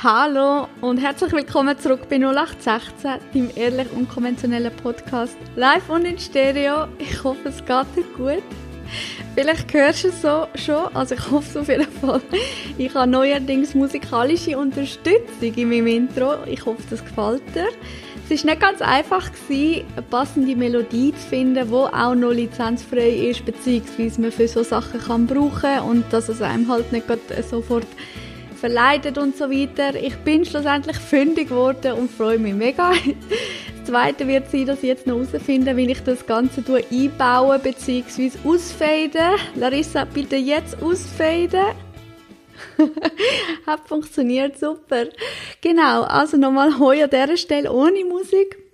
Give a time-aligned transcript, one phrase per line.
[0.00, 6.86] Hallo und herzlich willkommen zurück bei 0816, deinem ehrlich unkonventionellen Podcast, live und in Stereo.
[7.00, 8.44] Ich hoffe, es geht dir gut.
[9.34, 12.20] Vielleicht hörst du es so schon, also ich hoffe es auf jeden Fall.
[12.78, 16.44] Ich habe neuerdings musikalische Unterstützung in meinem Intro.
[16.46, 17.66] Ich hoffe, das gefällt dir.
[18.30, 23.30] Es war nicht ganz einfach, gewesen, eine passende Melodie zu finden, die auch noch lizenzfrei
[23.30, 27.06] ist, beziehungsweise man für so Sachen kann brauchen und dass es einem halt nicht
[27.50, 27.86] sofort
[28.58, 29.94] verleitet und so weiter.
[29.94, 32.92] Ich bin schlussendlich fündig geworden und freue mich mega.
[32.92, 38.30] Das zweite wird sein, dass ich jetzt noch herausfinde, wie ich das Ganze einbauen bzw.
[38.44, 39.40] ausfaden.
[39.54, 41.74] Larissa, bitte jetzt ausfaden.
[43.66, 45.06] Hat funktioniert, super.
[45.60, 48.67] Genau, also nochmal heu an dieser Stelle ohne Musik.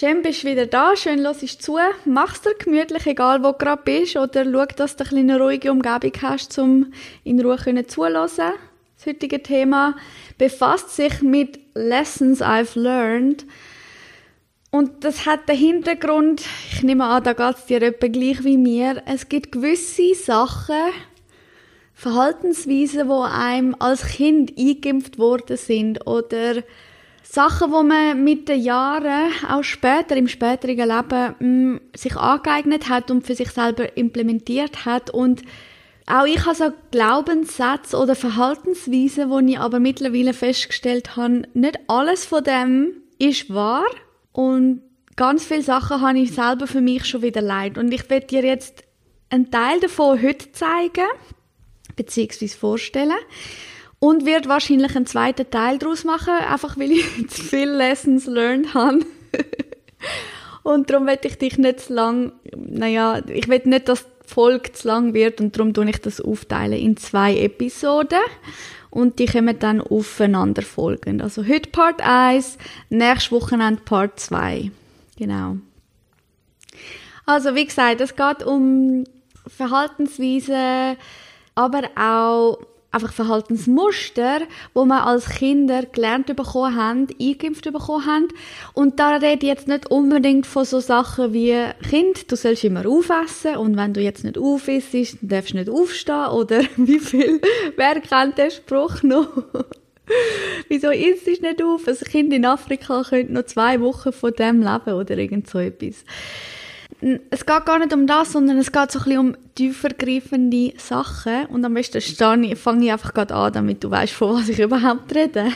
[0.00, 1.76] Schön bist du wieder da, schön hörst zu.
[2.04, 6.12] Mach's dir gemütlich, egal wo du gerade bist, oder schau, dass du eine ruhige Umgebung
[6.22, 6.92] hast, um
[7.24, 8.52] in Ruhe zulassen.
[8.96, 9.96] Das heutige Thema
[10.38, 13.44] befasst sich mit Lessons I've learned.
[14.70, 19.02] Und das hat den Hintergrund, ich nehme an, da geht's dir etwa gleich wie mir.
[19.04, 20.92] Es gibt gewisse Sachen,
[21.94, 26.62] Verhaltensweisen, die einem als Kind eingeimpft worden sind oder
[27.30, 32.88] Sachen, die man mit den Jahren, auch später, im späteren Leben, mh, mm, sich angeeignet
[32.88, 35.10] hat und für sich selber implementiert hat.
[35.10, 35.42] Und
[36.06, 42.24] auch ich habe so Glaubenssätze oder Verhaltensweisen, wo ich aber mittlerweile festgestellt habe, nicht alles
[42.24, 43.84] von dem ist wahr.
[44.32, 44.80] Und
[45.14, 47.76] ganz viele Sachen habe ich selber für mich schon wieder leid.
[47.76, 48.84] Und ich werde dir jetzt
[49.28, 51.08] einen Teil davon heute zeigen,
[51.94, 53.12] beziehungsweise vorstellen
[54.00, 58.74] und wird wahrscheinlich einen zweiten Teil daraus machen, einfach weil ich zu viele Lessons learned
[58.74, 59.00] habe.
[60.62, 64.72] und darum werde ich dich nicht zu lang, naja, ich will nicht, dass die Folge
[64.72, 68.20] zu lang wird und darum tue ich das aufteilen in zwei Episoden
[68.90, 71.22] und die kommen dann aufeinander folgend.
[71.22, 72.58] Also heute Part 1,
[72.90, 74.70] nächstes Wochenende Part 2.
[75.16, 75.56] Genau.
[77.26, 79.04] Also wie gesagt, es geht um
[79.46, 80.96] Verhaltensweisen,
[81.54, 82.58] aber auch
[82.90, 84.40] einfach Verhaltensmuster,
[84.72, 88.28] wo man als Kinder gelernt bekommen haben, eingeimpft bekommen haben.
[88.72, 91.54] Und da rede ich jetzt nicht unbedingt von so Sachen wie
[91.88, 95.70] Kind, du sollst immer aufessen und wenn du jetzt nicht aufisst, dann darfst du nicht
[95.70, 97.40] aufstehen oder wie viel,
[97.76, 99.28] wer kennt den Spruch noch?
[100.68, 101.86] Wieso isst du nicht auf?
[101.86, 106.04] Ein Kind in Afrika könnte noch zwei Wochen von dem leben oder irgend so etwas
[107.00, 111.46] es geht gar nicht um das, sondern es geht so ein um tiefergreifende Sachen.
[111.46, 112.00] Und am besten
[112.56, 115.52] fange ich einfach gerade an, damit du weißt, von was ich überhaupt rede.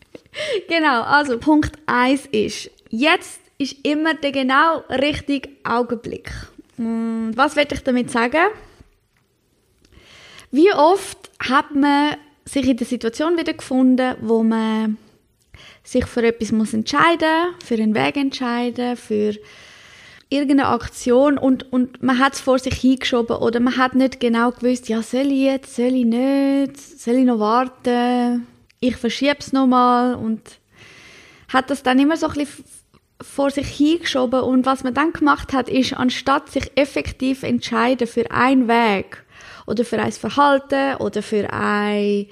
[0.68, 6.32] genau, also Punkt 1 ist, jetzt ist immer der genau richtige Augenblick.
[6.78, 8.48] Und was will ich damit sagen?
[10.50, 14.98] Wie oft hat man sich in der Situation wieder gefunden, wo man
[15.84, 19.34] sich für etwas muss entscheiden, für einen Weg entscheiden, für
[20.32, 24.50] irgendeine Aktion und, und man hat es vor sich hingeschoben oder man hat nicht genau
[24.50, 28.46] gewusst, ja, soll ich jetzt, soll ich nicht, soll ich noch warten,
[28.80, 30.40] ich verschiebe es nochmal und
[31.48, 32.64] hat das dann immer so ein bisschen
[33.20, 38.30] vor sich hingeschoben und was man dann gemacht hat, ist, anstatt sich effektiv entscheiden für
[38.30, 39.22] einen Weg
[39.66, 42.26] oder für ein Verhalten oder für ein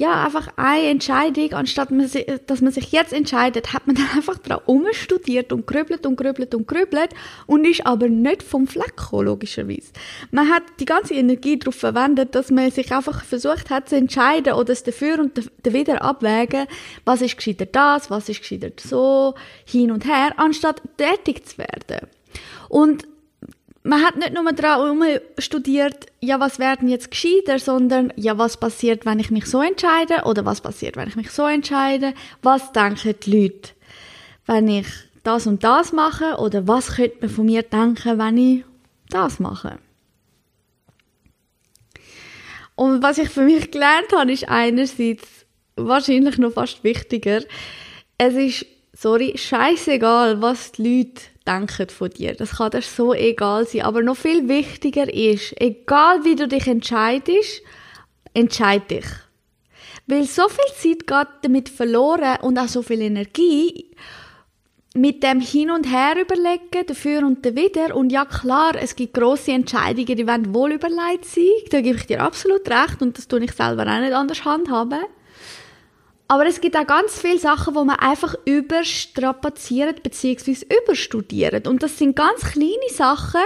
[0.00, 4.08] ja, einfach eine Entscheidung, anstatt man sich, dass man sich jetzt entscheidet, hat man dann
[4.16, 7.10] einfach daran umstudiert und grübelt und grübelt und grübelt
[7.46, 9.92] und ist aber nicht vom Fleck gekommen, logischerweise.
[10.30, 14.54] Man hat die ganze Energie darauf verwendet, dass man sich einfach versucht hat zu entscheiden
[14.54, 16.66] oder es dafür und wieder abwägen,
[17.04, 19.34] was ist gescheiter das, was ist gescheiter so,
[19.66, 22.08] hin und her, anstatt tätig zu werden.
[22.70, 23.06] Und
[23.90, 25.02] man hat nicht nur daran
[25.38, 30.22] studiert, ja, was werden jetzt gescheiter, sondern ja, was passiert, wenn ich mich so entscheide
[30.26, 33.70] oder was passiert, wenn ich mich so entscheide, was denken die Leute,
[34.46, 34.86] wenn ich
[35.24, 36.36] das und das mache?
[36.36, 38.64] Oder was könnte man von mir denken, wenn ich
[39.08, 39.80] das mache.
[42.76, 45.26] Und was ich für mich gelernt habe, ist einerseits
[45.74, 47.42] wahrscheinlich noch fast wichtiger,
[48.18, 52.34] es ist, sorry, scheißegal, was die Leute denken von dir.
[52.34, 53.82] Das kann dir so egal sein.
[53.82, 57.62] Aber noch viel wichtiger ist, egal wie du dich entscheidest,
[58.34, 59.06] entscheid dich.
[60.06, 63.90] Weil so viel Zeit geht damit verloren und auch so viel Energie
[64.94, 67.94] mit dem Hin und Her überlegen, dafür und dawider.
[67.94, 71.44] Und ja, klar, es gibt grosse Entscheidungen, die wollen wohl überlegt sein.
[71.70, 75.04] Da gebe ich dir absolut recht und das tue ich selber auch nicht anders handhaben.
[76.30, 80.64] Aber es gibt auch ganz viele Sachen, wo man einfach überstrapaziert bzw.
[80.80, 81.66] überstudiert.
[81.66, 83.40] Und das sind ganz kleine Sachen,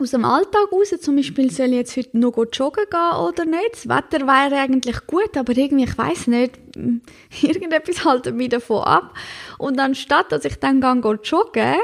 [0.00, 3.74] aus dem Alltag raus, zum Beispiel soll ich jetzt heute noch joggen gehen oder nicht.
[3.74, 6.58] Das Wetter wäre eigentlich gut, aber irgendwie, ich weiß nicht,
[7.42, 9.14] irgendetwas haltet mich davon ab.
[9.58, 11.76] Und anstatt, dass ich dann gehe joggen,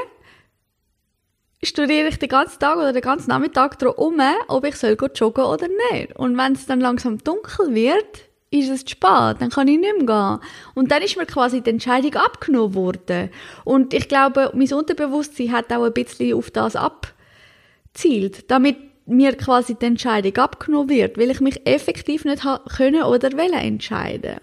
[1.61, 5.67] studiere ich den ganzen Tag oder den ganzen Nachmittag darum, ob ich soll joggen oder
[5.91, 6.15] nicht.
[6.15, 9.97] Und wenn es dann langsam dunkel wird, ist es zu spät, dann kann ich nicht
[9.97, 10.49] mehr gehen.
[10.75, 13.29] Und dann ist mir quasi die Entscheidung abgenommen worden.
[13.63, 19.75] Und ich glaube, mein Unterbewusstsein hat auch ein bisschen auf das abzielt, damit mir quasi
[19.75, 22.43] die Entscheidung abgenommen wird, weil ich mich effektiv nicht
[22.75, 24.37] können oder wollen entscheiden.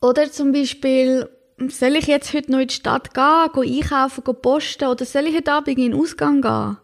[0.00, 1.28] Oder zum Beispiel,
[1.68, 5.26] soll ich jetzt heute noch in die Stadt gehen, gehen einkaufen, gehen posten, oder soll
[5.26, 6.76] ich heute Abend in den Ausgang gehen?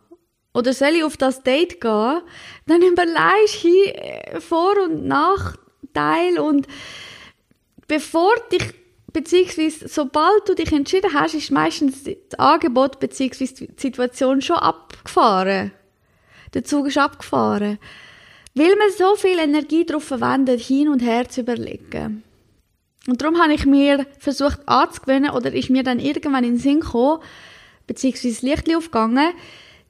[0.55, 2.21] Oder soll ich auf das Date gehen?
[2.67, 5.57] Dann überlegst du vor und nach
[5.93, 6.67] Teil und
[7.89, 8.75] bevor dich
[9.13, 15.73] beziehungsweise sobald du dich entschieden hast, ist meistens das Angebot beziehungsweise die Situation schon abgefahren.
[16.55, 17.79] Der Zug ist abgefahren.
[18.55, 22.23] Weil man so viel Energie darauf verwendet, hin und her zu überlegen.
[23.09, 26.81] Und darum habe ich mir versucht anzugewöhnen, oder ist mir dann irgendwann in den Sinn
[26.81, 27.23] gekommen,
[27.87, 29.33] beziehungsweise das Licht aufgegangen,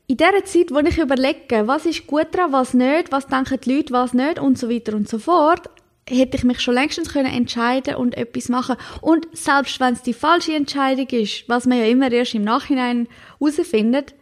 [0.06, 3.75] in der Zeit, wo ich überlege, was ist gut dran, was nicht, was denken die
[3.75, 5.69] Leute, was nicht und so weiter und so fort,
[6.08, 8.76] hätte ich mich schon längstens können entscheiden und etwas machen.
[9.00, 13.08] Und selbst wenn es die falsche Entscheidung ist, was man ja immer erst im Nachhinein
[13.38, 14.14] herausfindet,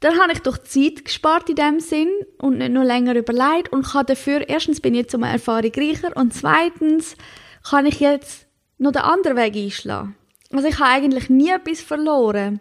[0.00, 3.86] dann habe ich doch Zeit gespart in dem Sinn und nicht nur länger überlegt und
[3.86, 7.16] kann dafür, erstens bin ich jetzt um eine Erfahrung reicher und zweitens
[7.62, 8.46] kann ich jetzt
[8.76, 10.14] noch den anderen Weg einschlagen.
[10.52, 12.60] Also ich habe eigentlich nie etwas verloren.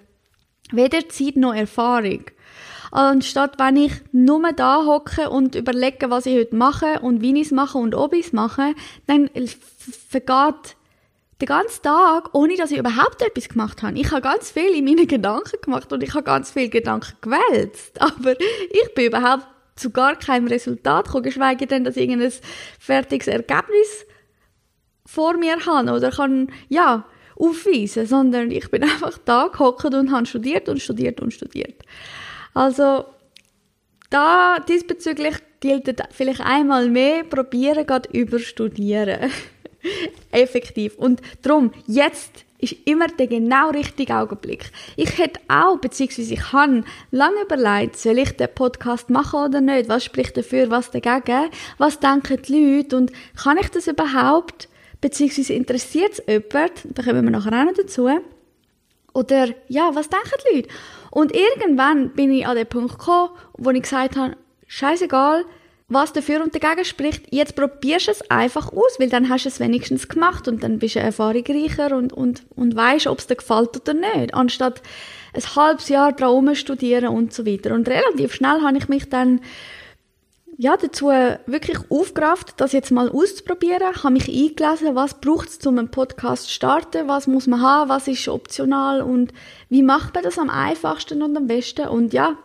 [0.71, 2.23] Weder Zeit noch Erfahrung.
[2.93, 7.47] Anstatt wenn ich nur da hocke und überlege, was ich heute mache und wie ich
[7.47, 8.75] es mache und ob ich es mache,
[9.07, 9.31] dann
[10.09, 10.75] vergeht
[11.41, 13.97] den ganzen Tag, ohne dass ich überhaupt etwas gemacht habe.
[13.97, 17.99] Ich habe ganz viel in meinen Gedanken gemacht und ich habe ganz viele Gedanken gewälzt.
[17.99, 22.31] Aber ich bin überhaupt zu gar keinem Resultat gekommen, geschweige denn, dass ich ein
[22.79, 24.05] fertiges Ergebnis
[25.03, 27.07] vor mir habe oder kann, ja,
[27.39, 31.81] aufweisen, sondern ich bin einfach da gehockt und habe studiert und studiert und studiert.
[32.53, 33.05] Also
[34.09, 39.31] da diesbezüglich gilt vielleicht einmal mehr, probieren gerade überstudieren.
[40.31, 40.95] Effektiv.
[40.97, 44.71] Und darum, jetzt ist immer der genau richtige Augenblick.
[44.95, 49.89] Ich hätte auch, beziehungsweise ich habe lange überlegt, soll ich den Podcast machen oder nicht?
[49.89, 51.49] Was spricht dafür, was dagegen?
[51.77, 52.97] Was denken die Leute?
[52.97, 54.69] Und kann ich das überhaupt?
[55.01, 56.71] Beziehungsweise interessiert es jemand?
[56.85, 58.09] Da kommen wir nachher auch noch dazu.
[59.13, 60.69] Oder, ja, was denken die Leute?
[61.13, 65.45] Und irgendwann bin ich an den Punkt gekommen, wo ich gesagt habe, scheißegal,
[65.87, 69.49] was dafür und dagegen spricht, jetzt probierst du es einfach aus, weil dann hast du
[69.49, 73.35] es wenigstens gemacht und dann bist du erfahrungsreicher und, und, und weißt, ob es dir
[73.35, 74.81] gefällt oder nicht, anstatt
[75.35, 77.75] ein halbes Jahr dran studieren und so weiter.
[77.75, 79.41] Und relativ schnell habe ich mich dann
[80.57, 83.81] ja, dazu wirklich aufgerafft, das jetzt mal auszuprobieren.
[83.95, 87.61] Ich habe mich eingelesen, was braucht es, um einen Podcast zu starten, was muss man
[87.61, 89.33] haben, was ist optional und
[89.69, 91.87] wie macht man das am einfachsten und am besten.
[91.87, 92.37] Und ja,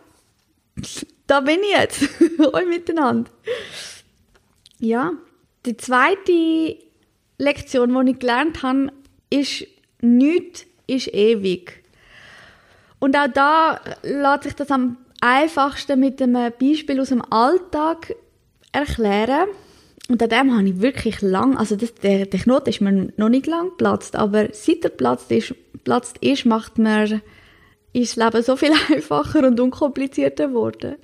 [1.27, 2.09] da bin ich jetzt,
[2.53, 3.29] euch miteinander.
[4.79, 5.11] Ja,
[5.65, 6.77] die zweite
[7.37, 8.91] Lektion, die ich gelernt habe,
[9.29, 9.67] ist,
[10.01, 11.83] nichts ist ewig.
[12.99, 18.15] Und auch da lässt sich das am einfachsten mit einem Beispiel aus dem Alltag
[18.71, 19.47] erklären.
[20.07, 23.29] Und an dem habe ich wirklich lang, also das, der, der Knoten ist mir noch
[23.29, 25.53] nicht lang geplatzt, aber seit er platzt ist,
[25.83, 27.21] platzt ist macht mir,
[27.93, 30.95] ist das Leben so viel einfacher und unkomplizierter geworden.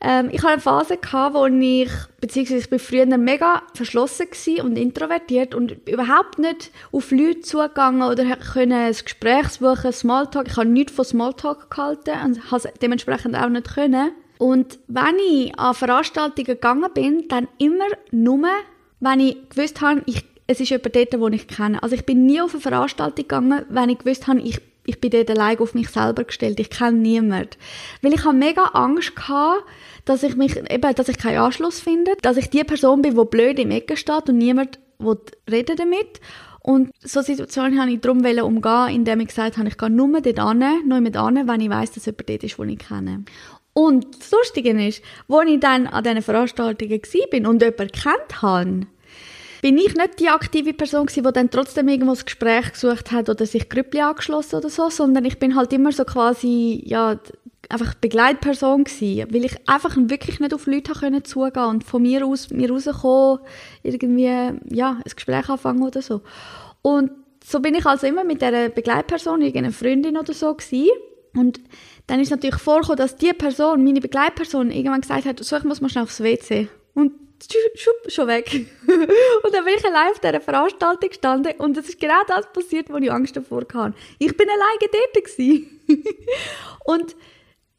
[0.00, 1.90] Ähm, ich hatte eine Phase, gehabt, wo ich,
[2.20, 4.28] beziehungsweise ich bin früher mega verschlossen
[4.62, 10.48] und introvertiert und überhaupt nicht auf Leute zugegangen oder können ein Gespräch suchen, Smalltalk.
[10.48, 14.12] Ich habe nichts von Smalltalk gehalten und habe es dementsprechend auch nicht können.
[14.38, 18.48] Und wenn ich an Veranstaltungen gegangen bin, dann immer nur,
[19.00, 21.82] wenn ich gewusst habe, ich, es ist jemand dort, den ich kenne.
[21.82, 25.10] Also ich bin nie auf eine Veranstaltung gegangen, wenn ich gewusst habe, ich, ich bin
[25.10, 26.58] dort allein auf mich selber gestellt.
[26.58, 27.50] Ich kenne niemanden.
[28.00, 29.64] Weil ich habe mega Angst gehabt,
[30.06, 33.24] dass ich mich, eben, dass ich keinen Anschluss finde, dass ich die Person bin, die
[33.24, 35.18] blöd im Ecken steht und niemand will
[35.50, 36.20] reden damit.
[36.60, 40.38] Und so Situationen habe ich darum umgehen, indem ich gesagt habe, ich gehe nur dort
[40.38, 43.24] hin, nur mit an, wenn ich weiss, dass jemand dort ist, den ich kenne.
[43.74, 48.86] Und das Lustige ist, als ich dann an diesen Veranstaltungen war und jemanden kennt habe,
[49.60, 53.28] bin ich nicht die aktive Person gewesen, die dann trotzdem irgendwo ein Gespräch gesucht hat
[53.28, 57.18] oder sich Grüppli angeschlossen oder so, sondern ich bin halt immer so quasi, ja,
[57.68, 62.24] einfach Begleitperson gewesen, weil ich einfach wirklich nicht auf Leute können zugehen und von mir
[62.26, 63.40] aus mir rauskommen,
[63.82, 66.22] irgendwie ja ein Gespräch anfangen oder so.
[66.82, 67.10] Und
[67.44, 70.90] so bin ich also immer mit der Begleitperson, irgendeiner Freundin oder so gewesen.
[71.34, 71.60] Und
[72.06, 75.80] dann ist natürlich vorgekommen, dass die Person, meine Begleitperson, irgendwann gesagt hat, so, ich muss
[75.80, 76.68] mal schnell aufs WC.
[76.94, 77.12] Und
[77.76, 78.52] schupp, schon weg.
[78.86, 82.90] und dann bin ich allein auf dieser Veranstaltung gestanden und es ist genau das passiert,
[82.90, 83.94] wo ich Angst davor hatte.
[84.18, 85.38] Ich bin alleine dort
[86.84, 87.16] und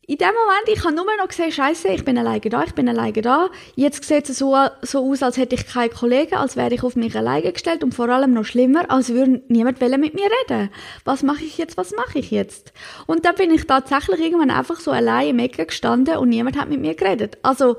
[0.10, 2.89] in dem Moment, ich habe nur noch gesehen, Scheiße, ich bin alleine da, ich bin
[2.89, 3.51] alleine da.
[3.75, 6.96] Jetzt sieht es so, so aus, als hätte ich keine Kollegen, als wäre ich auf
[6.96, 10.72] mich alleine gestellt und vor allem noch schlimmer, als würde niemand mit mir reden.
[11.06, 12.74] Was mache ich jetzt, was mache ich jetzt?
[13.06, 16.70] Und dann bin ich tatsächlich irgendwann einfach so allein im Ecke gestanden und niemand hat
[16.70, 17.38] mit mir geredet.
[17.44, 17.78] Also,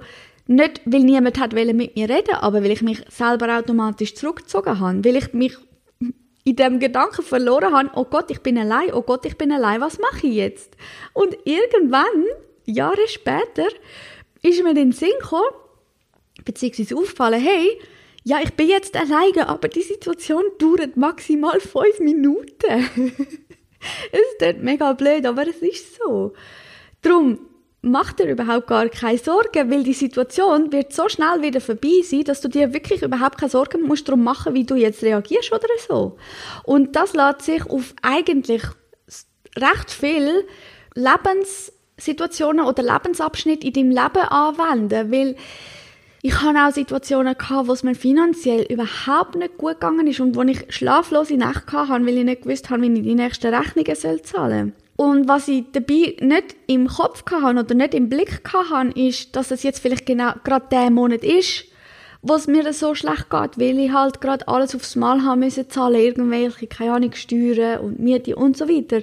[0.50, 5.04] nicht, weil niemand hat mit mir reden aber weil ich mich selber automatisch zurückgezogen habe.
[5.04, 5.57] Weil ich mich
[6.42, 9.80] in dem Gedanken verloren habe, oh Gott, ich bin allein, oh Gott, ich bin allein,
[9.80, 10.76] was mache ich jetzt?
[11.12, 12.25] Und irgendwann,
[12.64, 13.69] Jahre später,
[14.42, 15.54] ist mir den Sinn gekommen,
[16.45, 17.78] beziehungsweise aufgefallen, hey,
[18.25, 22.49] ja, ich bin jetzt alleine, aber die Situation dauert maximal fünf Minuten.
[24.11, 26.33] es ist mega blöd, aber es ist so.
[27.02, 27.38] Drum,
[27.83, 32.25] mach dir überhaupt gar keine Sorgen, weil die Situation wird so schnell wieder vorbei sein,
[32.25, 35.69] dass du dir wirklich überhaupt keine Sorgen musst darum machen, wie du jetzt reagierst oder
[35.89, 36.17] so.
[36.65, 38.63] Und das lässt sich auf eigentlich
[39.57, 40.47] recht viel
[40.95, 45.37] Lebenssituationen oder Lebensabschnitte in deinem Leben anwenden, weil
[46.23, 50.37] ich habe auch Situationen gehabt, wo es mir finanziell überhaupt nicht gut gegangen ist und
[50.37, 53.97] wo ich schlaflose Nächte hatte, weil ich nicht gewusst habe, wie ich die nächsten Rechnungen
[53.97, 54.73] zahlen soll.
[55.00, 59.50] Und was ich dabei nicht im Kopf hatte oder nicht im Blick hatte, ist, dass
[59.50, 61.64] es jetzt vielleicht genau gerade der Monat ist,
[62.21, 65.71] wo es mir so schlecht geht, weil ich halt gerade alles aufs Mal haben müssen
[65.71, 69.00] zahlen, irgendwelche, keine Ahnung, Steuern und Miete und so weiter.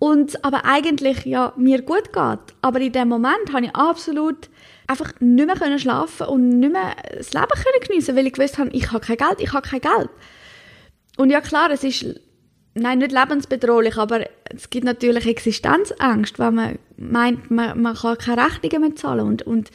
[0.00, 2.56] Und aber eigentlich ja mir gut geht.
[2.60, 4.50] Aber in dem Moment habe ich absolut
[4.88, 8.58] einfach nicht mehr können schlafen und nicht mehr das Leben können geniessen, weil ich gewusst
[8.58, 10.10] habe, ich habe kein Geld, ich habe kein Geld.
[11.16, 12.20] Und ja klar, es ist
[12.74, 18.44] nein, nicht lebensbedrohlich, aber es gibt natürlich Existenzangst, wenn man meint, man, man kann keine
[18.44, 19.26] Rechnungen mehr zahlen.
[19.26, 19.70] Und, und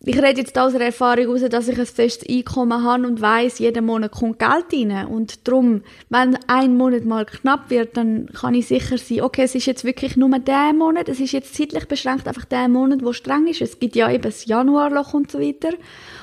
[0.00, 3.58] ich rede jetzt aus der Erfahrung heraus, dass ich ein festes Einkommen habe und weiß,
[3.58, 5.06] jeden Monat kommt Geld rein.
[5.06, 9.56] Und darum, wenn ein Monat mal knapp wird, dann kann ich sicher sein, okay, es
[9.56, 13.12] ist jetzt wirklich nur der Monat, es ist jetzt zeitlich beschränkt, einfach der Monat, wo
[13.12, 13.60] streng ist.
[13.60, 15.70] Es gibt ja eben das Januarloch und so weiter.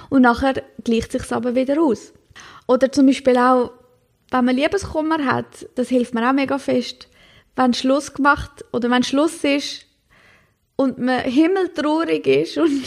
[0.10, 2.14] Und nachher gleicht sich aber wieder aus.
[2.68, 3.72] Oder zum Beispiel auch,
[4.32, 7.08] wenn man Liebeskummer hat, das hilft mir auch mega fest,
[7.56, 9.86] wenn Schluss gemacht oder wenn Schluss ist
[10.76, 12.84] und man himmeltraurig ist und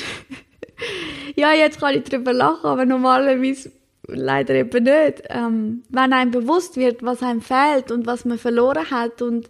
[1.36, 3.72] ja, jetzt kann ich darüber lachen, aber normalerweise
[4.06, 5.22] leider eben nicht.
[5.28, 9.48] Ähm, wenn einem bewusst wird, was einem fehlt und was man verloren hat und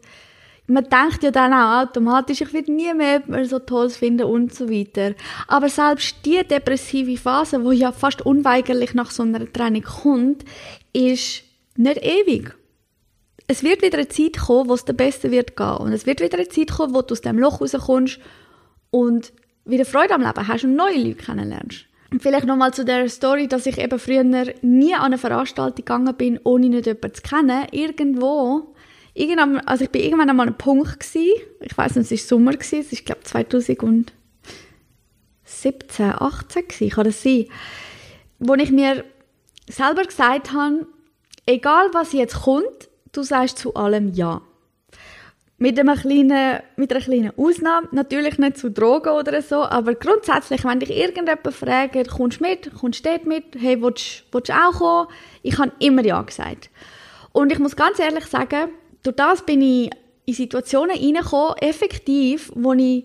[0.70, 4.68] man denkt ja dann auch automatisch, ich werde nie mehr so toll finden und so
[4.68, 5.14] weiter.
[5.46, 10.44] Aber selbst die depressive Phase, wo ja fast unweigerlich nach so einer Trennung kommt,
[10.92, 11.44] ist
[11.78, 12.54] nicht ewig.
[13.46, 15.76] Es wird wieder eine Zeit kommen, wo es der Beste wird gehen.
[15.78, 18.18] Und es wird wieder eine Zeit kommen, wo du aus dem Loch rauskommst
[18.90, 19.32] und
[19.64, 21.86] wieder Freude am Leben hast und neue Leute kennenlernst.
[22.10, 26.14] Und vielleicht nochmal zu der Story, dass ich eben früher nie an eine Veranstaltung gegangen
[26.16, 27.66] bin, ohne nicht jemanden zu kennen.
[27.70, 28.74] Irgendwo,
[29.66, 32.52] also ich bin irgendwann einmal an einem Punkt gewesen, ich weiß nicht, es war Sommer,
[32.52, 34.14] gewesen, es ist glaube 2017,
[36.00, 37.44] 18 gewesen, kann das sein,
[38.38, 39.04] wo ich mir
[39.68, 40.86] selber gesagt habe,
[41.48, 44.42] egal was jetzt kommt, du sagst zu allem Ja.
[45.60, 50.62] Mit, einem kleinen, mit einer kleinen Ausnahme, natürlich nicht zu Drogen oder so, aber grundsätzlich,
[50.64, 54.52] wenn dich irgendjemand fragt, kommst du mit, kommst du dort mit, hey, willst, willst du
[54.52, 55.08] auch kommen?
[55.42, 56.70] Ich habe immer Ja gesagt.
[57.32, 58.68] Und ich muss ganz ehrlich sagen,
[59.02, 59.90] durch das bin ich
[60.26, 63.04] in Situationen reingekommen, effektiv, wo ich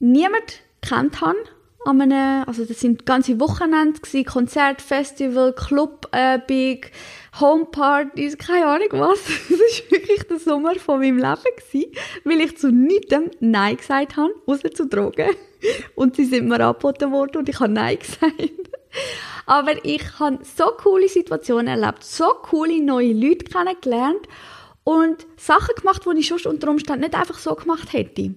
[0.00, 1.38] niemand kennt habe,
[1.86, 6.90] an einem, also das sind ganze Wochenende gewesen, Konzert, Festival, Club, äh, Big,
[7.38, 9.20] Homepartys, keine Ahnung was.
[9.48, 11.92] Das war wirklich der Sommer von meinem Leben gewesen,
[12.24, 15.30] weil ich zu niemandem Nein gesagt habe, außer zu Drogen.
[15.94, 18.34] Und sie sind mir angeboten worden und ich habe Nein gesagt.
[19.46, 24.26] Aber ich habe so coole Situationen erlebt, so coole neue Leute kennengelernt
[24.84, 28.34] und Sachen gemacht, die ich sonst unter Umständen nicht einfach so gemacht hätte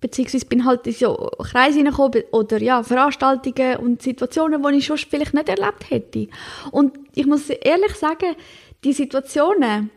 [0.00, 4.98] beziehungsweise bin halt in so Kreise hineingekommen oder ja, Veranstaltungen und Situationen, die ich schon
[4.98, 6.28] vielleicht nicht erlebt hätte.
[6.70, 8.34] Und ich muss ehrlich sagen,
[8.84, 9.90] die Situationen,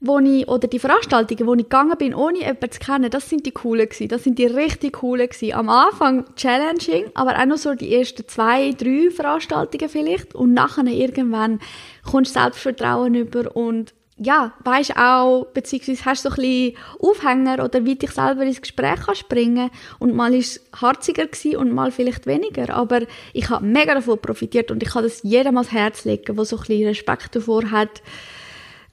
[0.00, 3.46] wo ich, oder die Veranstaltungen, wo ich gegangen bin, ohne jemanden zu kennen, das sind
[3.46, 4.08] die coolen gewesen.
[4.08, 5.54] Das sind die richtig coolen gewesen.
[5.54, 10.34] Am Anfang challenging, aber auch noch so die ersten zwei, drei Veranstaltungen vielleicht.
[10.34, 11.60] Und nachher irgendwann
[12.04, 17.64] kommst du Selbstvertrauen über und ja, weisst auch, beziehungsweise hast du so ein bisschen Aufhänger
[17.64, 19.70] oder wie dich selber ins Gespräch kannst bringen.
[19.98, 21.26] Und mal ist es harziger
[21.58, 23.00] und mal vielleicht weniger, aber
[23.32, 26.56] ich habe mega davon profitiert und ich kann das jedem ans Herz legen, der so
[26.56, 28.02] ein bisschen Respekt davor hat,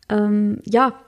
[0.09, 0.99] ähm, ja,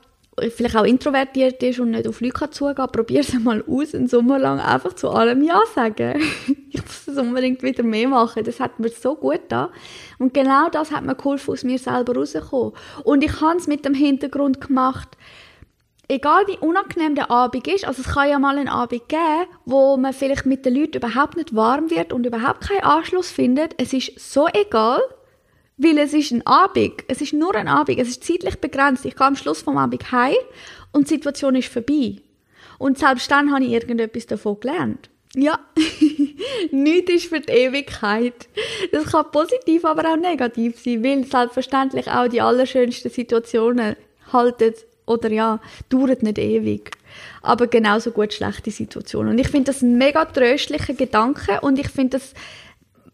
[0.50, 4.08] vielleicht auch introvertiert ist und nicht auf Leute zugehen kann, probier es mal aus, einen
[4.08, 6.22] Sommer lang einfach zu allem Ja sagen.
[6.70, 8.44] ich muss das unbedingt wieder mehr machen.
[8.44, 9.70] Das hat mir so gut da.
[10.20, 12.74] Und genau das hat mir geholfen, aus mir selber rauszukommen.
[13.04, 15.10] Und ich habe es mit dem Hintergrund gemacht,
[16.08, 19.98] egal wie unangenehm der Abend ist, also es kann ja mal einen Abend geben, wo
[19.98, 23.76] man vielleicht mit den Leuten überhaupt nicht warm wird und überhaupt keinen Anschluss findet.
[23.78, 25.02] Es ist so egal,
[25.82, 27.04] weil es ist ein Abend.
[27.08, 28.00] Es ist nur ein Abend.
[28.00, 29.06] Es ist zeitlich begrenzt.
[29.06, 30.36] Ich gehe am Schluss vom Abend heim
[30.92, 32.18] und die Situation ist vorbei.
[32.78, 35.10] Und selbst dann habe ich irgendetwas davon gelernt.
[35.36, 35.60] Ja,
[36.72, 38.50] nichts ist für die Ewigkeit.
[38.92, 43.96] Das kann positiv, aber auch negativ sein, weil selbstverständlich auch die allerschönsten Situationen
[44.34, 44.74] halten
[45.06, 45.60] oder ja,
[45.90, 46.92] dauern nicht ewig.
[47.42, 49.34] Aber genauso gut schlechte Situationen.
[49.34, 52.34] Und ich finde das ein mega tröstlicher Gedanke und ich finde das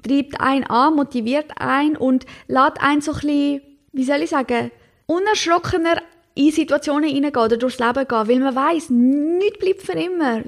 [0.03, 3.61] treibt einen an, motiviert einen und lässt einen so ein bisschen,
[3.93, 4.71] wie soll ich sagen,
[5.05, 6.01] unerschrockener
[6.35, 10.43] in Situationen hineingehen oder durchs Leben gehen, weil man weiß, nichts bleibt für immer.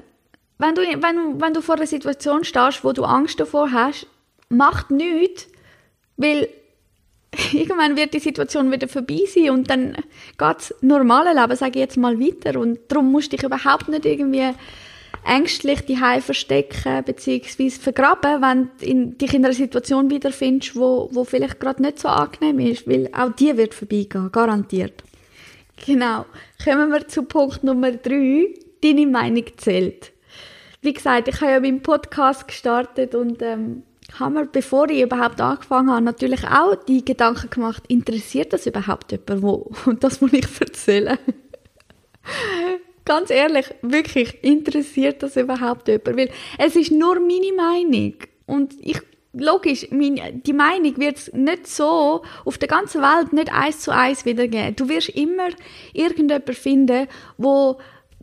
[0.58, 4.06] Wenn du, wenn, wenn du vor einer Situation stehst, wo du Angst davor hast,
[4.50, 5.48] macht nichts,
[6.16, 6.48] weil
[7.52, 11.80] irgendwann wird die Situation wieder vorbei sein und dann geht das normale Leben, sage ich
[11.80, 14.52] jetzt mal, weiter und darum musst du dich überhaupt nicht irgendwie
[15.24, 17.70] ängstlich die verstecken bzw.
[17.70, 18.70] vergraben, wenn
[19.10, 23.08] du dich in einer Situation wiederfindest, wo, wo vielleicht gerade nicht so angenehm ist, weil
[23.12, 25.02] auch die wird vorbeigehen, garantiert.
[25.86, 26.26] Genau.
[26.62, 28.54] Kommen wir zu Punkt Nummer drei.
[28.82, 30.12] Deine Meinung zählt.
[30.82, 33.82] Wie gesagt, ich habe ja meinen Podcast gestartet und ähm,
[34.18, 39.12] habe mir, bevor ich überhaupt angefangen habe, natürlich auch die Gedanken gemacht, interessiert das überhaupt
[39.12, 39.70] jemand wo?
[39.86, 41.18] Und das muss ich erzählen
[43.04, 46.16] ganz ehrlich, wirklich, interessiert das überhaupt jemand?
[46.16, 48.14] Weil es ist nur meine Meinung.
[48.46, 49.00] Und ich,
[49.32, 53.92] logisch, meine, die Meinung wird es nicht so auf der ganzen Welt nicht eins zu
[53.92, 54.76] eins wiedergeben.
[54.76, 55.48] Du wirst immer
[55.92, 57.06] irgendjemanden finden,
[57.38, 57.78] wo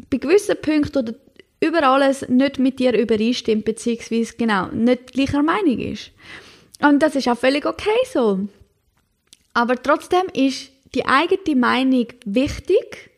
[0.09, 1.13] bei gewissen Punkten oder
[1.59, 6.11] über alles nicht mit dir übereinstimmt, beziehungsweise genau, nicht gleicher Meinung ist.
[6.79, 8.47] Und das ist auch völlig okay so.
[9.53, 13.09] Aber trotzdem ist die eigene Meinung wichtig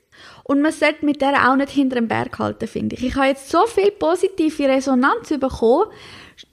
[0.50, 3.06] und man sollte mit der auch nicht hinter dem Berg halten, finde ich.
[3.06, 5.92] Ich habe jetzt so viel positive Resonanz bekommen.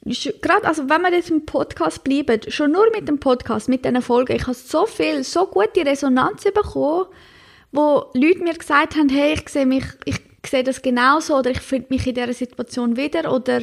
[0.05, 4.03] Gerade, also wenn wir jetzt im Podcast bleiben, schon nur mit dem Podcast, mit diesen
[4.03, 7.07] Folgen, ich habe so viel, so gute Resonanz bekommen,
[7.73, 11.63] wo Leute mir gesagt haben, hey, ich sehe mich, ich sehe das genauso oder ich
[11.63, 13.63] finde mich in dieser Situation wieder oder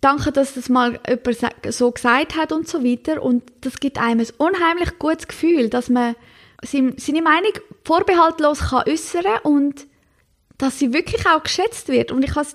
[0.00, 3.20] danke, dass das mal jemand so gesagt hat und so weiter.
[3.20, 6.14] Und das gibt einem ein unheimlich gutes Gefühl, dass man
[6.64, 7.52] seine Meinung
[7.84, 9.86] vorbehaltlos kann äußern und
[10.58, 12.12] dass sie wirklich auch geschätzt wird.
[12.12, 12.46] Und ich habe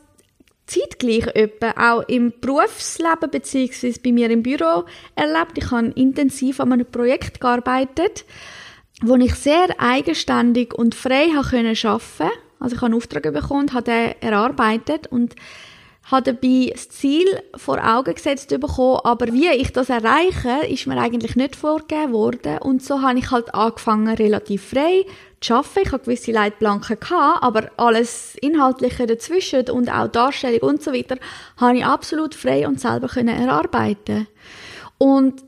[0.68, 4.86] zeitgleich etwa auch im Berufsleben beziehungsweise bei mir im Büro
[5.16, 5.58] erlebt.
[5.58, 8.26] Ich habe intensiv an einem Projekt gearbeitet,
[9.02, 12.30] wo ich sehr eigenständig und frei arbeiten.
[12.60, 15.36] Also ich habe einen Auftrag bekommen, habe den erarbeitet und
[16.10, 20.98] habe dabei das Ziel vor Augen gesetzt bekommen, aber wie ich das erreiche, ist mir
[20.98, 25.06] eigentlich nicht vorgegeben worden und so habe ich halt angefangen, relativ frei
[25.42, 25.80] zu arbeiten.
[25.84, 31.18] Ich hatte gewisse Leitplanken, gehabt, aber alles Inhaltliche dazwischen und auch Darstellung und so weiter,
[31.58, 34.28] habe ich absolut frei und selber können erarbeiten.
[34.98, 35.44] Und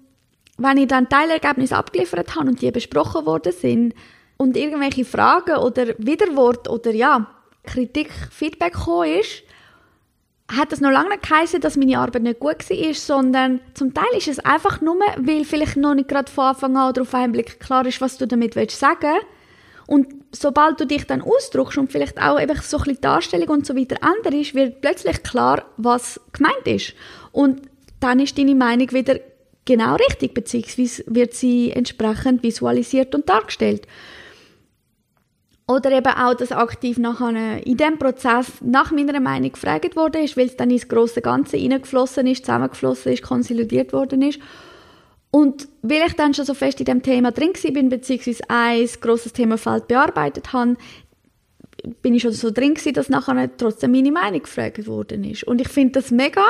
[0.57, 3.93] wenn ich dann Teilergebnisse abgeliefert habe und die besprochen worden sind
[4.35, 7.27] und irgendwelche Fragen oder Widerwort oder ja,
[7.63, 9.43] Kritik, Feedback gekommen ist,
[10.49, 14.17] hat das noch lange nicht geheißen, dass meine Arbeit nicht gut war, sondern zum Teil
[14.17, 17.31] ist es einfach nur, weil vielleicht noch nicht gerade von Anfang an oder auf einen
[17.31, 19.19] Blick klar ist, was du damit willst sagen
[19.89, 23.49] und sobald du dich dann ausdrückst und vielleicht auch eben so ein bisschen die Darstellung
[23.49, 26.93] und so weiter änderst, wird plötzlich klar, was gemeint ist.
[27.31, 27.63] Und
[27.99, 29.19] dann ist deine Meinung wieder
[29.65, 33.87] genau richtig, beziehungsweise wird sie entsprechend visualisiert und dargestellt.
[35.69, 40.35] Oder eben auch, dass aktiv nachher in diesem Prozess nach meiner Meinung gefragt worden ist,
[40.35, 44.39] weil es dann ins große Ganze hineingeflossen ist, zusammengeflossen ist, konsolidiert worden ist.
[45.29, 49.33] Und weil ich dann schon so fest in dem Thema drin bin, beziehungsweise ein grosses
[49.33, 50.75] Themafeld bearbeitet habe,
[52.01, 55.43] bin ich schon so drin gewesen, dass nachher trotzdem meine Meinung gefragt worden ist.
[55.43, 56.45] Und ich finde das mega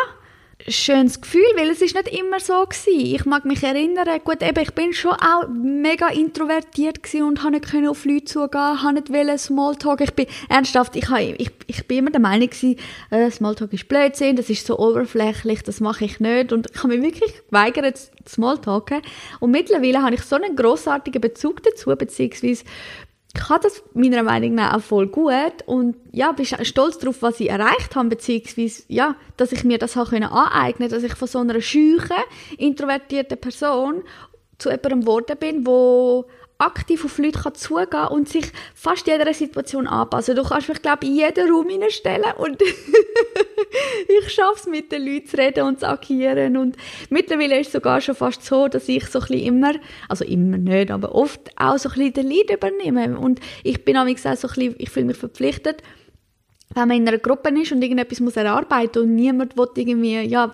[0.67, 3.15] schönes Gefühl, weil es ist nicht immer so gewesen.
[3.15, 7.87] Ich mag mich erinnern, gut, eben, ich bin schon auch mega introvertiert und habe nicht
[7.87, 10.01] auf Leute zugehen, habe nicht wollen Smalltalk.
[10.01, 12.75] Ich bin, ernsthaft, ich, habe, ich, ich bin immer der Meinung gewesen,
[13.09, 16.51] äh, Smalltalk ist Blödsinn, das ist so oberflächlich, das mache ich nicht.
[16.51, 19.01] Und ich habe mich wirklich geweigert, Smalltalken.
[19.39, 22.63] Und mittlerweile habe ich so einen grossartigen Bezug dazu, beziehungsweise
[23.33, 27.49] kann das meiner Meinung nach auch voll gut und ja, bin stolz darauf, was ich
[27.49, 31.61] erreicht habe, beziehungsweise ja, dass ich mir das auch aneignen dass ich von so einer
[31.61, 32.17] scheuchen,
[32.57, 34.03] introvertierten Person
[34.57, 36.25] zu jemandem geworden bin, wo
[36.59, 38.45] aktiv auf Leute kann zugehen und sich
[38.75, 40.35] fast jeder Situation anpassen.
[40.35, 42.61] Du kannst mich, glaube ich, in jeden Raum hineinstellen und
[44.07, 46.57] ich schaffe es, mit den Leuten zu reden und zu agieren.
[46.57, 46.75] Und
[47.09, 49.73] mittlerweile ist es sogar schon fast so, dass ich so ein bisschen immer,
[50.09, 53.17] also immer nicht, aber oft auch so ein bisschen den Lead übernehme.
[53.17, 55.81] Und ich bin auch so ein bisschen, ich fühle mich verpflichtet,
[56.75, 60.53] wenn man in einer Gruppe ist und irgendetwas muss erarbeiten und niemand will irgendwie, ja,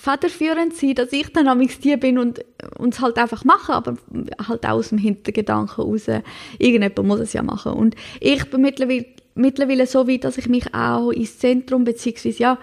[0.00, 2.40] federführend sein, dass ich dann am die bin und
[2.88, 3.96] es halt einfach mache, aber
[4.48, 6.06] halt auch aus dem Hintergedanken raus,
[6.58, 7.72] irgendjemand muss es ja machen.
[7.72, 12.58] Und ich bin mittlerweile, mittlerweile so weit, dass ich mich auch ins Zentrum beziehungsweise ja,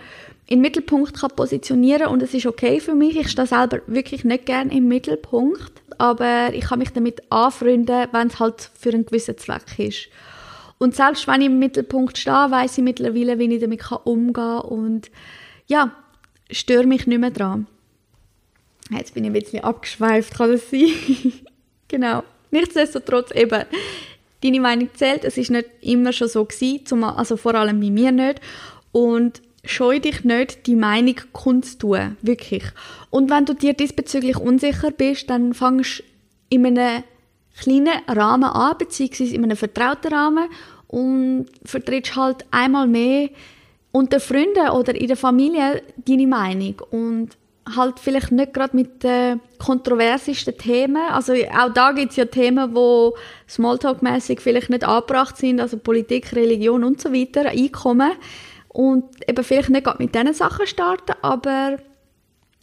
[0.47, 3.17] in den Mittelpunkt kann positionieren und es ist okay für mich.
[3.17, 8.27] Ich stehe selber wirklich nicht gerne im Mittelpunkt, aber ich kann mich damit anfreunden, wenn
[8.27, 10.07] es halt für einen gewissen Zweck ist.
[10.79, 14.61] Und selbst wenn ich im Mittelpunkt stehe, weiß ich mittlerweile, wie ich damit umgehen kann
[14.61, 15.11] und
[15.67, 15.91] ja,
[16.51, 17.67] störe mich nicht mehr dran.
[18.89, 20.91] Jetzt bin ich ein bisschen abgeschweift, kann das sein?
[21.87, 22.23] genau.
[22.51, 23.65] Nichtsdestotrotz eben,
[24.43, 25.23] deine Meinung zählt.
[25.23, 28.39] Es ist nicht immer schon so gewesen, also vor allem bei mir nicht.
[28.91, 32.17] Und scheu dich nicht, die Meinung kundzutun.
[32.21, 32.63] Wirklich.
[33.09, 36.03] Und wenn du dir diesbezüglich unsicher bist, dann fangst
[36.49, 37.03] in einem
[37.59, 40.47] kleinen Rahmen an, beziehungsweise in einem vertrauten Rahmen
[40.87, 43.29] und vertrittst halt einmal mehr
[43.97, 47.29] unter Freunden oder in der Familie deine Meinung und
[47.75, 51.01] halt vielleicht nicht gerade mit den kontroversesten Themen.
[51.09, 53.15] Also auch da gibt es ja Themen, wo
[53.49, 58.11] Smalltalk-mäßig vielleicht nicht angebracht sind, also Politik, Religion und so weiter, Einkommen.
[58.69, 61.77] Und eben vielleicht nicht gerade mit diesen Sachen starten, aber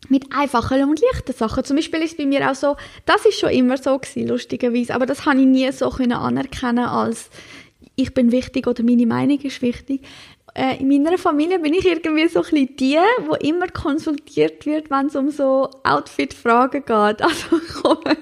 [0.09, 1.65] mit einfachen und leichten Sachen.
[1.65, 4.95] Zum Beispiel ist es bei mir auch so, das ist schon immer so gewesen, lustigerweise,
[4.95, 7.31] aber das habe ich nie so anerkennen als
[7.97, 10.03] ich bin wichtig oder meine Meinung ist wichtig
[10.55, 14.91] äh, in meiner Familie bin ich irgendwie so ein bisschen die, wo immer konsultiert wird,
[14.91, 17.23] wenn es um so Outfit-Fragen geht.
[17.23, 18.17] Also ich komme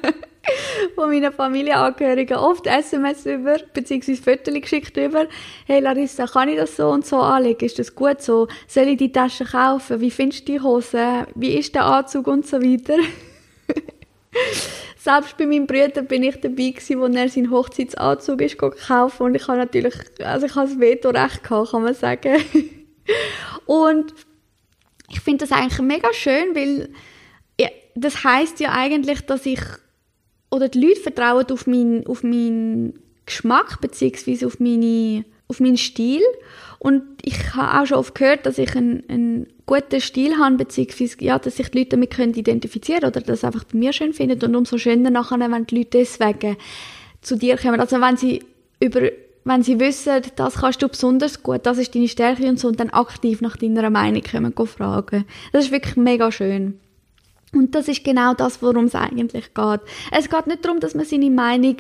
[0.95, 5.27] von meinen Familienangehörigen oft SMS über, beziehungsweise Fotos geschickt über.
[5.66, 7.64] Hey Larissa, kann ich das so und so anlegen?
[7.64, 8.49] Ist das gut so?
[8.66, 10.01] Soll ich die Tasche kaufen?
[10.01, 11.27] Wie findest du die Hose?
[11.35, 12.97] Wie ist der Anzug und so weiter?
[14.97, 19.35] Selbst bei meinem Bruder bin ich dabei gewesen, wo er seinen Hochzeitsanzug ist gekauft und
[19.35, 22.37] ich habe natürlich, also ich habe das Veto-Recht gehabt, kann man sagen.
[23.66, 24.14] und
[25.11, 26.90] ich finde das eigentlich mega schön, weil
[27.61, 29.61] ja, das heißt ja eigentlich, dass ich
[30.51, 36.23] oder die Leute vertrauen auf meinen auf meinen Geschmack beziehungsweise auf meine auf meinen Stil
[36.79, 41.17] und ich habe auch schon oft gehört, dass ich einen, einen guten Stil habe, beziehungsweise
[41.21, 44.43] ja, dass sich die Leute damit können identifizieren oder das einfach bei mir schön finden
[44.45, 46.57] und umso schöner nachher, wenn die Leute deswegen
[47.21, 47.81] zu dir kommen.
[47.81, 48.43] Also wenn sie
[48.81, 49.11] über
[49.45, 52.79] wenn sie wissen, das kannst du besonders gut, das ist deine Stärke und so, und
[52.79, 55.25] dann aktiv nach deiner Meinung kommen, fragen.
[55.53, 56.79] Das ist wirklich mega schön.
[57.53, 59.81] Und das ist genau das, worum es eigentlich geht.
[60.11, 61.77] Es geht nicht darum, dass man seine Meinung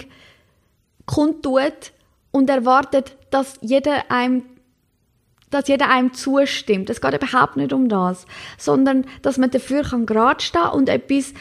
[1.06, 1.92] kundtut
[2.32, 4.42] und erwartet, dass jeder einem
[5.50, 6.88] dass jeder einem zustimmt.
[6.88, 8.24] Es geht überhaupt nicht um das,
[8.56, 11.34] sondern dass man dafür kann gerade stehen und etwas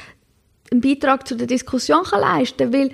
[0.69, 2.91] einen Beitrag zu der Diskussion kann leisten weil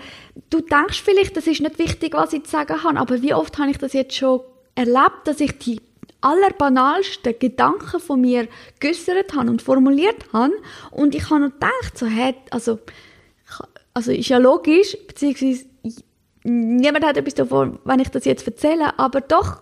[0.50, 3.58] du denkst vielleicht, das ist nicht wichtig, was ich zu sagen habe, aber wie oft
[3.58, 4.42] habe ich das jetzt schon
[4.76, 5.82] erlebt, dass ich die
[6.22, 8.48] allerbanalsten Gedanken von mir
[8.80, 10.54] geäussert habe und formuliert habe
[10.92, 12.80] und ich habe noch gedacht, so, hey, also,
[13.94, 15.66] also ist ja logisch, beziehungsweise
[16.48, 19.62] niemand hat etwas davon, wenn ich das jetzt erzähle, aber doch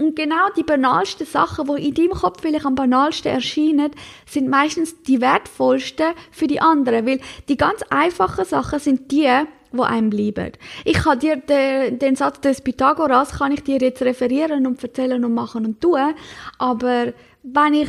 [0.00, 3.90] und genau die banalsten Sachen, die in deinem Kopf vielleicht am banalsten erscheinen,
[4.26, 9.28] sind meistens die wertvollsten für die anderen, weil die ganz einfachen Sachen sind die,
[9.72, 10.52] wo einem bleiben.
[10.84, 15.24] Ich kann dir den, den Satz des Pythagoras kann ich dir jetzt referieren und erzählen
[15.24, 16.14] und machen und tun,
[16.58, 17.88] aber wenn ich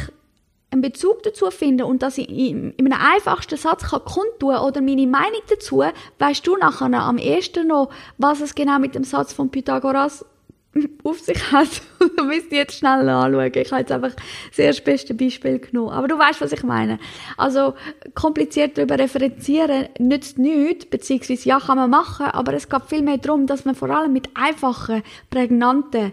[0.72, 5.08] einen Bezug dazu finde und das in, in einem einfachsten Satz kann kundtun oder meine
[5.08, 5.84] Meinung dazu,
[6.20, 10.26] weißt du nachher am ehesten noch, was es genau mit dem Satz von Pythagoras
[11.04, 11.82] auf sich hat.
[12.18, 13.52] da müsst jetzt schnell anschauen.
[13.54, 14.14] Ich habe jetzt einfach
[14.50, 15.90] das erste beste Beispiel genommen.
[15.90, 17.00] Aber du weißt, was ich meine.
[17.38, 17.74] Also,
[18.14, 23.18] kompliziert darüber referenzieren nützt nichts, beziehungsweise ja, kann man machen, aber es geht viel mehr
[23.18, 26.12] darum, dass man vor allem mit einfachen, prägnanten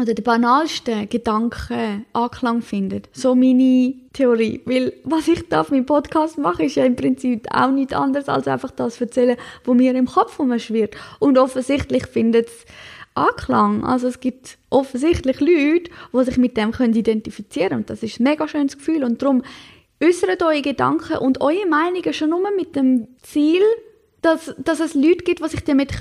[0.00, 3.08] oder den banalsten Gedanken Anklang findet.
[3.12, 4.60] So meine Theorie.
[4.64, 8.28] Weil was ich da auf meinem Podcast mache, ist ja im Prinzip auch nichts anderes,
[8.28, 10.96] als einfach das erzählen, was mir im Kopf umschwirrt.
[11.18, 12.64] Und offensichtlich findet es
[13.14, 13.84] Anklang.
[13.84, 17.80] Also es gibt offensichtlich Leute, die sich mit dem können identifizieren können.
[17.82, 19.04] Und das ist ein mega schönes Gefühl.
[19.04, 19.42] Und darum
[20.02, 23.62] äußert eure Gedanken und eure Meinungen schon nur mit dem Ziel,
[24.22, 25.92] dass, dass es Leute gibt, die sich damit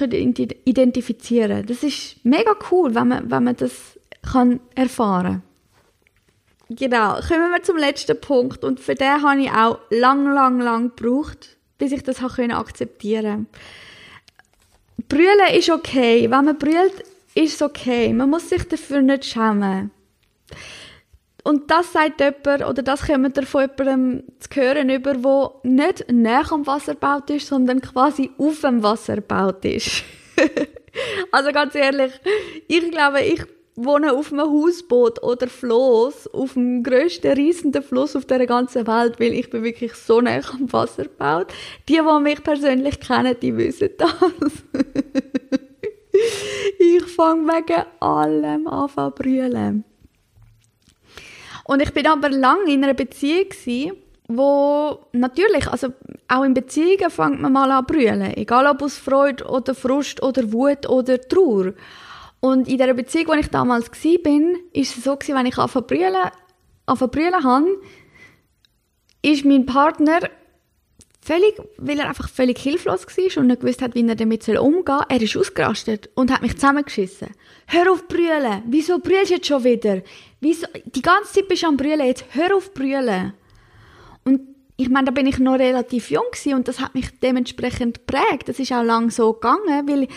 [0.66, 1.66] identifizieren können.
[1.66, 5.42] Das ist mega cool, wenn man, wenn man das kann erfahren
[6.74, 8.64] Genau, kommen wir zum letzten Punkt.
[8.64, 13.60] Und für den habe ich auch lang, lang, lang gebraucht, bis ich das akzeptieren konnte
[15.10, 16.32] Brüllen ist okay.
[16.32, 17.04] Wenn man brüllt,
[17.36, 18.14] ist es okay.
[18.14, 19.92] Man muss sich dafür nicht schämen.
[21.44, 26.52] Und das sagt jemand, oder das kommt von jemandem zu hören, über, der nicht nach
[26.52, 30.04] am Wasser gebaut ist, sondern quasi auf dem Wasser gebaut ist.
[31.32, 32.12] also ganz ehrlich,
[32.68, 33.44] ich glaube, ich
[33.76, 39.20] wohne auf einem Hausboot oder Floß, auf dem grössten, riesenden Fluss auf der ganzen Welt,
[39.20, 41.48] weil ich bin wirklich so nah am Wasser gebaut.
[41.88, 44.14] Die, die mich persönlich kennen, die wissen das.
[46.80, 49.86] ich fange wegen allem an zu brüllen.
[51.72, 53.94] Und ich bin aber lange in einer Beziehung gewesen,
[54.28, 55.94] wo natürlich, also
[56.28, 58.36] auch in Beziehungen fängt man mal an brüllen.
[58.36, 61.72] Egal ob aus Freude oder Frust oder Wut oder Trauer.
[62.42, 65.58] Und in der Beziehung, wo ich damals war, bin, ist es so gewesen, wenn ich
[65.58, 66.32] anfangen brüllen,
[66.88, 67.68] anfangen brüllen habe,
[69.22, 70.20] ist mein Partner
[71.22, 74.84] völlig, weil er einfach völlig hilflos war und nicht gewusst hat, wie er damit umgehen
[74.86, 77.30] soll, er ist ausgerastet und hat mich zusammengeschissen.
[77.68, 78.64] Hör auf brüllen!
[78.68, 80.02] Wieso brüllst du jetzt schon wieder?
[80.40, 80.68] Wieso?
[80.86, 83.34] Die ganze Zeit bist du am brüllen, jetzt hör auf brüllen!
[84.24, 84.42] Und
[84.78, 88.48] ich meine, da bin ich noch relativ jung und das hat mich dementsprechend geprägt.
[88.48, 90.08] Das ist auch lang so gegangen, weil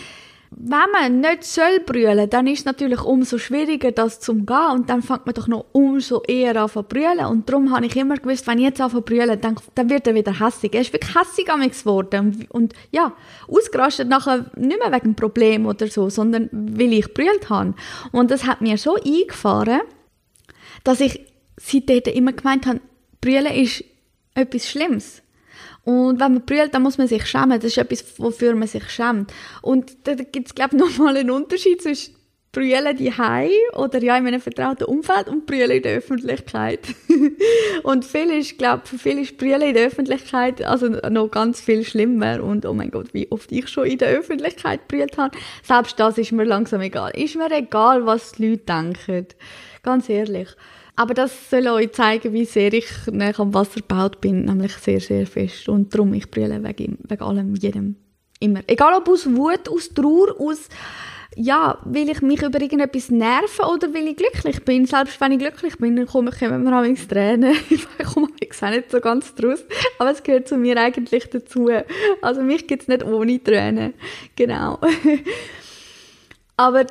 [0.57, 4.71] wenn man nicht soll brüllen, dann ist es natürlich umso schwieriger, das zu umgehen.
[4.71, 7.25] Und dann fängt man doch noch umso eher an zu brüllen.
[7.25, 10.07] Und darum habe ich immer gewusst, wenn ich jetzt anfange zu brüllen, dann, dann wird
[10.07, 10.73] er wieder hässig.
[10.73, 12.19] Er ist wirklich hässig am geworden.
[12.19, 13.11] Und, und, ja,
[13.49, 17.73] ausgerastet nachher nicht mehr wegen Problem oder so, sondern weil ich brüllt habe.
[18.13, 19.81] Und das hat mir so eingefahren,
[20.85, 21.19] dass ich
[21.57, 22.79] seitdem immer gemeint habe,
[23.19, 23.83] brüllen ist
[24.35, 25.21] etwas Schlimmes.
[25.85, 27.59] Und wenn man brüllt, dann muss man sich schämen.
[27.59, 29.31] Das ist etwas, wofür man sich schämt.
[29.61, 32.15] Und da gibt es, glaube ich, nochmal einen Unterschied zwischen
[32.55, 36.79] brüllen die Hai oder ja in einem vertrauten Umfeld und brüllen in der Öffentlichkeit.
[37.83, 41.83] und viel ist, glaube für viele ist brüllen in der Öffentlichkeit also noch ganz viel
[41.83, 45.37] schlimmer und oh mein Gott, wie oft ich schon in der Öffentlichkeit brüllt habe.
[45.63, 47.11] Selbst das ist mir langsam egal.
[47.13, 49.27] Ist mir egal, was die Leute denken.
[49.83, 50.47] Ganz ehrlich.
[50.95, 55.01] Aber das soll euch zeigen, wie sehr ich nach am Wasser gebaut bin, nämlich sehr,
[55.01, 55.67] sehr fest.
[55.67, 57.95] Und darum, ich brülle wegen, wegen allem, jedem,
[58.39, 58.61] immer.
[58.67, 60.69] Egal ob aus Wut, aus Trauer, aus,
[61.35, 64.85] ja, will ich mich über irgendetwas nerven oder will ich glücklich bin.
[64.85, 67.57] Selbst wenn ich glücklich bin, dann komme, kommen mir auch Tränen.
[67.69, 69.65] ich komme auch nicht so ganz draus.
[69.99, 71.69] Aber es gehört zu mir eigentlich dazu.
[72.21, 73.95] Also mich gibt es nicht ohne Tränen.
[74.37, 74.79] Genau.
[76.57, 76.85] Aber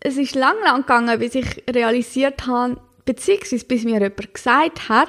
[0.00, 2.78] es ist lang, lang gegangen, bis ich realisiert habe,
[3.08, 5.08] beziehungsweise bis mir jemand gesagt hat,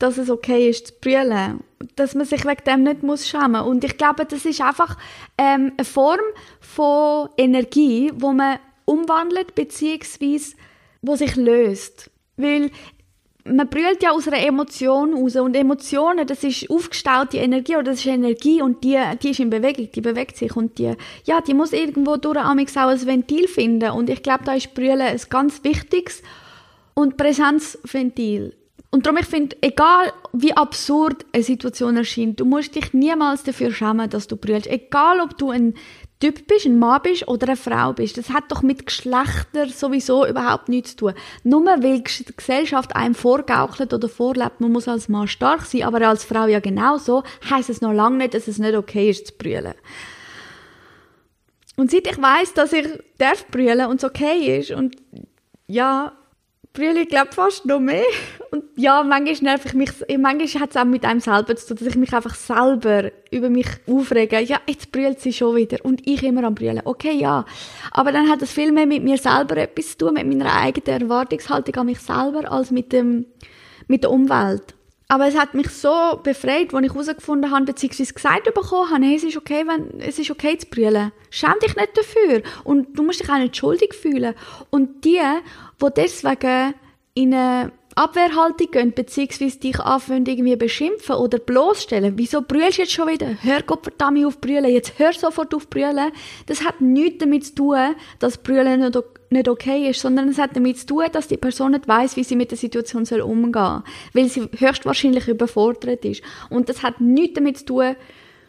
[0.00, 1.60] dass es okay ist zu brüllen,
[1.94, 4.98] dass man sich wegen dem nicht muss schämen und ich glaube, das ist einfach
[5.38, 6.18] ähm, eine Form
[6.58, 10.56] von Energie, wo man umwandelt beziehungsweise
[11.00, 12.72] wo sich löst, weil
[13.44, 18.00] man brüllt ja aus einer Emotion raus und Emotionen, das ist aufgestaute Energie oder das
[18.00, 21.54] ist Energie und die, die ist in Bewegung, die bewegt sich und die, ja, die
[21.54, 22.66] muss irgendwo durch auch ein
[23.06, 23.90] Ventil finden.
[23.90, 26.24] Und ich glaube, da ist Brüllen ein ganz wichtiges
[26.98, 28.56] und Präsenzventil.
[28.90, 33.70] Und darum, ich finde, egal wie absurd eine Situation erscheint, du musst dich niemals dafür
[33.70, 34.66] schämen, dass du brüllst.
[34.66, 35.74] Egal, ob du ein
[36.18, 38.16] Typ bist, ein Mann bist oder eine Frau bist.
[38.16, 41.14] Das hat doch mit Geschlechter sowieso überhaupt nichts zu tun.
[41.44, 46.08] Nur weil die Gesellschaft einem vorgaukelt oder vorlebt, man muss als Mann stark sein, aber
[46.08, 49.34] als Frau ja genauso, heisst es noch lange nicht, dass es nicht okay ist zu
[49.34, 49.74] brüllen.
[51.76, 52.86] Und seit ich weiß, dass ich
[53.18, 54.96] darf brüllen und es okay ist und
[55.66, 56.16] ja,
[56.76, 58.04] brülle ich glaube fast noch mehr.
[58.50, 61.78] Und ja, manchmal nerv ich mich, manchmal hat es auch mit einem selber zu tun,
[61.78, 64.40] dass ich mich einfach selber über mich aufrege.
[64.40, 66.82] Ja, jetzt brüllt sie schon wieder und ich immer am brüllen.
[66.84, 67.44] Okay, ja.
[67.90, 71.02] Aber dann hat es viel mehr mit mir selber etwas zu tun, mit meiner eigenen
[71.02, 73.26] Erwartungshaltung an mich selber, als mit dem,
[73.88, 74.76] mit der Umwelt.
[75.08, 79.14] Aber es hat mich so befreit, als ich herausgefunden habe, beziehungsweise gesagt bekommen habe, hey,
[79.14, 81.12] es ist okay, wenn, es ist okay zu brüllen.
[81.30, 82.42] Schäm dich nicht dafür.
[82.64, 84.34] Und du musst dich auch nicht schuldig fühlen.
[84.70, 85.20] Und die,
[85.82, 86.74] die deswegen
[87.14, 92.18] in eine Abwehrhaltung gehen, beziehungsweise dich anfangen irgendwie beschimpfen oder bloßstellen.
[92.18, 93.42] Wieso brüllst du jetzt schon wieder?
[93.42, 94.66] Hör Gott verdammt auf brüllen.
[94.66, 96.12] Jetzt hör sofort auf brüllen.
[96.44, 98.92] Das hat nichts damit zu tun, dass brüllen
[99.30, 102.24] nicht okay ist, sondern es hat damit zu tun, dass die Person nicht weiß, wie
[102.24, 106.22] sie mit der Situation soll umgehen soll, weil sie höchstwahrscheinlich überfordert ist.
[106.50, 107.96] Und das hat nichts damit zu tun,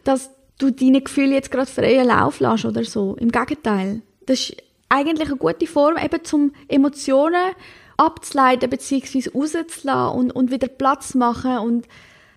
[0.03, 3.15] dass du deine Gefühle jetzt gerade freien Lauf lässt oder so.
[3.17, 4.01] Im Gegenteil.
[4.25, 4.57] Das ist
[4.89, 7.53] eigentlich eine gute Form, eben zum Emotionen
[7.97, 9.29] abzuleiten bzw.
[9.33, 11.87] rauszulassen und, und wieder Platz machen und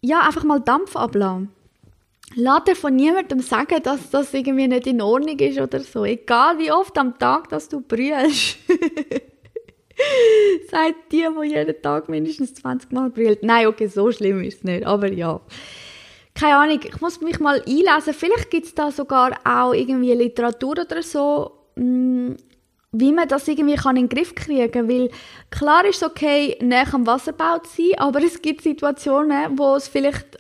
[0.03, 1.51] ja, einfach mal Dampf ablassen.
[2.37, 6.05] Lass dir von niemandem sagen, dass das irgendwie nicht in Ordnung ist oder so.
[6.05, 8.57] Egal wie oft am Tag, dass du brüllst.
[10.71, 13.43] Sagt die, die jeden Tag mindestens 20 Mal brüllt.
[13.43, 15.41] Nein, okay, so schlimm ist es nicht, aber ja.
[16.35, 18.15] keine Ahnung, ich muss mich mal einlesen.
[18.15, 22.37] Vielleicht gibt es da sogar auch irgendwie Literatur oder so, mm,
[22.93, 24.89] wie man das irgendwie kann in den Griff kriegen kann.
[24.89, 25.11] Weil
[25.51, 29.87] klar ist es okay, näher am Wasserbau zu sein, aber es gibt Situationen, wo es
[29.87, 30.39] vielleicht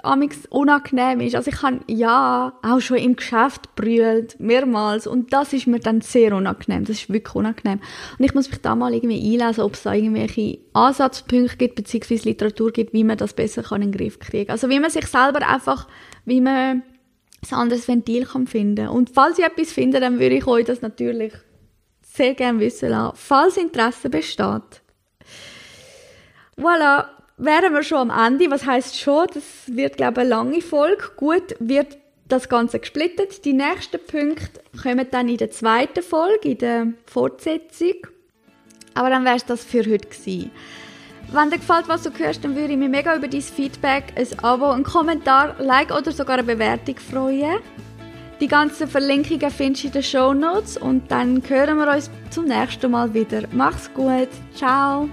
[0.50, 1.36] unangenehm ist.
[1.36, 5.06] Also ich habe ja auch schon im Geschäft brüllt, mehrmals.
[5.06, 6.84] Und das ist mir dann sehr unangenehm.
[6.84, 7.80] Das ist wirklich unangenehm.
[8.18, 12.28] Und ich muss mich da mal irgendwie einlesen, ob es da irgendwelche Ansatzpunkte gibt, beziehungsweise
[12.28, 14.54] Literatur gibt, wie man das besser kann in den Griff kriegen kann.
[14.54, 15.86] Also wie man sich selber einfach,
[16.24, 16.82] wie man
[17.48, 18.88] ein anderes Ventil kann finden.
[18.88, 21.32] Und falls ich etwas finde, dann würde ich euch das natürlich
[22.02, 24.82] sehr gerne wissen lassen, falls Interesse besteht.
[26.56, 27.06] Voilà,
[27.38, 28.50] wären wir schon am Ende.
[28.50, 29.26] Was heißt schon?
[29.32, 31.04] Das wird, glaube ich, eine lange Folge.
[31.16, 31.96] Gut, wird
[32.28, 33.44] das Ganze gesplittet.
[33.44, 38.06] Die nächsten Punkte kommen dann in der zweiten Folge, in der Fortsetzung.
[38.94, 40.50] Aber dann wäre es das für heute gewesen.
[41.32, 44.26] Wenn dir gefällt, was du hörst, dann würde ich mich mega über dein Feedback, ein
[44.42, 47.60] Abo, einen Kommentar, Like oder sogar eine Bewertung freuen.
[48.40, 52.46] Die ganzen Verlinkungen findest du in den Show Notes und dann hören wir uns zum
[52.46, 53.42] nächsten Mal wieder.
[53.52, 54.28] Mach's gut.
[54.54, 55.08] Ciao.